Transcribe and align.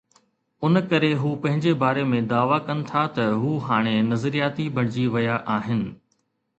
ان 0.69 0.79
ڪري 0.93 1.11
هو 1.23 1.33
پنهنجي 1.43 1.73
باري 1.83 2.07
۾ 2.15 2.23
دعويٰ 2.33 2.59
ڪن 2.71 2.83
ٿا 2.89 3.05
ته 3.19 3.39
هو 3.45 3.55
هاڻي 3.69 3.95
نظرياتي 4.11 4.69
بڻجي 4.79 5.09
ويا 5.17 5.41
آهن. 5.59 5.91